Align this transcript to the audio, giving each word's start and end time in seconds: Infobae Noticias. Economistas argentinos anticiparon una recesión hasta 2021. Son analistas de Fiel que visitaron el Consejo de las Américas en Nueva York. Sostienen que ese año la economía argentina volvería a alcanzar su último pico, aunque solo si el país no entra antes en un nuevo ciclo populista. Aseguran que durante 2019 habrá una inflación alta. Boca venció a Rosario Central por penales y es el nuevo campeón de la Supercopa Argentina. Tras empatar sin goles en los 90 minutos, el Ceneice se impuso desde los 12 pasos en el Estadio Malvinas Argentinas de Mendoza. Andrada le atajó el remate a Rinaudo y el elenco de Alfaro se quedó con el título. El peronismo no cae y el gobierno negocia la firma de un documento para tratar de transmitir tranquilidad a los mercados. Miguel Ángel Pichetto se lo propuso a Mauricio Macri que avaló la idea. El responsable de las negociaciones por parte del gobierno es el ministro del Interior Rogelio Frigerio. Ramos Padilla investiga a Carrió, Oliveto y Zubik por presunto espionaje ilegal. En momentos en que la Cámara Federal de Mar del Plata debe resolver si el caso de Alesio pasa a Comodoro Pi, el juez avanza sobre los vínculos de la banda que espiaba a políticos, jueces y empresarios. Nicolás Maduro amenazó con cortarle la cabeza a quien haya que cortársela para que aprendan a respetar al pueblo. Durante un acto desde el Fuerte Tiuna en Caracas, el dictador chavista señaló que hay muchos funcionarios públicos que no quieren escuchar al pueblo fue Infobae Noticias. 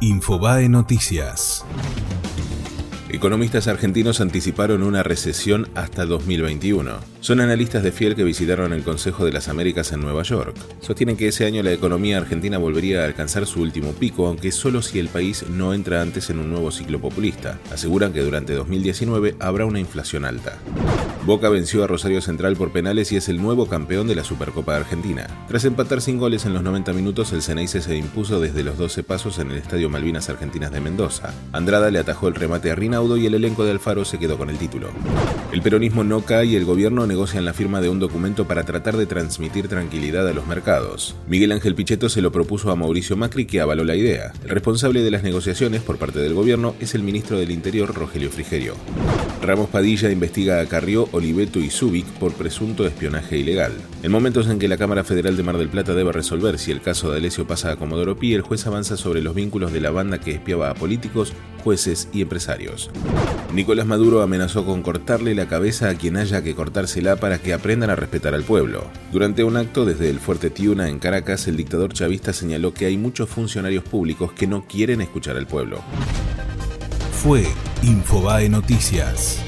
Infobae 0.00 0.68
Noticias. 0.68 1.64
Economistas 3.08 3.66
argentinos 3.66 4.20
anticiparon 4.20 4.84
una 4.84 5.02
recesión 5.02 5.68
hasta 5.74 6.06
2021. 6.06 6.92
Son 7.20 7.40
analistas 7.40 7.82
de 7.82 7.90
Fiel 7.90 8.14
que 8.14 8.22
visitaron 8.22 8.72
el 8.72 8.84
Consejo 8.84 9.24
de 9.24 9.32
las 9.32 9.48
Américas 9.48 9.90
en 9.90 10.00
Nueva 10.00 10.22
York. 10.22 10.54
Sostienen 10.82 11.16
que 11.16 11.26
ese 11.26 11.46
año 11.46 11.64
la 11.64 11.72
economía 11.72 12.18
argentina 12.18 12.58
volvería 12.58 13.02
a 13.02 13.06
alcanzar 13.06 13.44
su 13.44 13.60
último 13.60 13.90
pico, 13.90 14.28
aunque 14.28 14.52
solo 14.52 14.82
si 14.82 15.00
el 15.00 15.08
país 15.08 15.44
no 15.50 15.74
entra 15.74 16.00
antes 16.00 16.30
en 16.30 16.38
un 16.38 16.48
nuevo 16.48 16.70
ciclo 16.70 17.00
populista. 17.00 17.58
Aseguran 17.72 18.12
que 18.12 18.22
durante 18.22 18.52
2019 18.52 19.34
habrá 19.40 19.66
una 19.66 19.80
inflación 19.80 20.24
alta. 20.24 20.58
Boca 21.28 21.50
venció 21.50 21.84
a 21.84 21.86
Rosario 21.86 22.22
Central 22.22 22.56
por 22.56 22.72
penales 22.72 23.12
y 23.12 23.16
es 23.16 23.28
el 23.28 23.36
nuevo 23.36 23.66
campeón 23.66 24.08
de 24.08 24.14
la 24.14 24.24
Supercopa 24.24 24.74
Argentina. 24.74 25.26
Tras 25.46 25.66
empatar 25.66 26.00
sin 26.00 26.16
goles 26.16 26.46
en 26.46 26.54
los 26.54 26.62
90 26.62 26.94
minutos, 26.94 27.34
el 27.34 27.42
Ceneice 27.42 27.82
se 27.82 27.98
impuso 27.98 28.40
desde 28.40 28.64
los 28.64 28.78
12 28.78 29.02
pasos 29.02 29.38
en 29.38 29.50
el 29.50 29.58
Estadio 29.58 29.90
Malvinas 29.90 30.30
Argentinas 30.30 30.72
de 30.72 30.80
Mendoza. 30.80 31.34
Andrada 31.52 31.90
le 31.90 31.98
atajó 31.98 32.28
el 32.28 32.34
remate 32.34 32.70
a 32.70 32.76
Rinaudo 32.76 33.18
y 33.18 33.26
el 33.26 33.34
elenco 33.34 33.66
de 33.66 33.72
Alfaro 33.72 34.06
se 34.06 34.18
quedó 34.18 34.38
con 34.38 34.48
el 34.48 34.56
título. 34.56 34.88
El 35.52 35.60
peronismo 35.60 36.02
no 36.02 36.22
cae 36.22 36.46
y 36.46 36.56
el 36.56 36.64
gobierno 36.64 37.06
negocia 37.06 37.42
la 37.42 37.52
firma 37.52 37.82
de 37.82 37.90
un 37.90 37.98
documento 37.98 38.46
para 38.46 38.64
tratar 38.64 38.96
de 38.96 39.04
transmitir 39.04 39.68
tranquilidad 39.68 40.26
a 40.26 40.32
los 40.32 40.46
mercados. 40.46 41.14
Miguel 41.28 41.52
Ángel 41.52 41.74
Pichetto 41.74 42.08
se 42.08 42.22
lo 42.22 42.32
propuso 42.32 42.70
a 42.70 42.76
Mauricio 42.76 43.18
Macri 43.18 43.44
que 43.44 43.60
avaló 43.60 43.84
la 43.84 43.96
idea. 43.96 44.32
El 44.44 44.48
responsable 44.48 45.02
de 45.02 45.10
las 45.10 45.24
negociaciones 45.24 45.82
por 45.82 45.98
parte 45.98 46.20
del 46.20 46.32
gobierno 46.32 46.74
es 46.80 46.94
el 46.94 47.02
ministro 47.02 47.38
del 47.38 47.50
Interior 47.50 47.94
Rogelio 47.94 48.30
Frigerio. 48.30 48.76
Ramos 49.42 49.68
Padilla 49.68 50.10
investiga 50.10 50.60
a 50.60 50.66
Carrió, 50.66 51.08
Oliveto 51.18 51.58
y 51.58 51.70
Zubik 51.70 52.06
por 52.14 52.32
presunto 52.32 52.86
espionaje 52.86 53.36
ilegal. 53.36 53.72
En 54.02 54.10
momentos 54.10 54.48
en 54.48 54.58
que 54.58 54.66
la 54.66 54.78
Cámara 54.78 55.04
Federal 55.04 55.36
de 55.36 55.42
Mar 55.42 55.58
del 55.58 55.68
Plata 55.68 55.94
debe 55.94 56.10
resolver 56.12 56.58
si 56.58 56.70
el 56.70 56.80
caso 56.80 57.10
de 57.10 57.18
Alesio 57.18 57.46
pasa 57.46 57.70
a 57.70 57.76
Comodoro 57.76 58.18
Pi, 58.18 58.34
el 58.34 58.40
juez 58.40 58.66
avanza 58.66 58.96
sobre 58.96 59.20
los 59.20 59.34
vínculos 59.34 59.72
de 59.72 59.80
la 59.80 59.90
banda 59.90 60.18
que 60.18 60.32
espiaba 60.32 60.70
a 60.70 60.74
políticos, 60.74 61.32
jueces 61.62 62.08
y 62.12 62.22
empresarios. 62.22 62.90
Nicolás 63.52 63.86
Maduro 63.86 64.22
amenazó 64.22 64.64
con 64.64 64.82
cortarle 64.82 65.34
la 65.34 65.46
cabeza 65.46 65.90
a 65.90 65.94
quien 65.94 66.16
haya 66.16 66.42
que 66.42 66.54
cortársela 66.54 67.16
para 67.16 67.38
que 67.38 67.52
aprendan 67.52 67.90
a 67.90 67.96
respetar 67.96 68.34
al 68.34 68.42
pueblo. 68.42 68.84
Durante 69.12 69.44
un 69.44 69.56
acto 69.56 69.84
desde 69.84 70.08
el 70.08 70.18
Fuerte 70.18 70.50
Tiuna 70.50 70.88
en 70.88 70.98
Caracas, 70.98 71.46
el 71.46 71.56
dictador 71.56 71.92
chavista 71.92 72.32
señaló 72.32 72.72
que 72.72 72.86
hay 72.86 72.96
muchos 72.96 73.28
funcionarios 73.28 73.84
públicos 73.84 74.32
que 74.32 74.46
no 74.46 74.66
quieren 74.66 75.00
escuchar 75.00 75.36
al 75.36 75.46
pueblo 75.46 75.82
fue 77.18 77.44
Infobae 77.82 78.48
Noticias. 78.48 79.42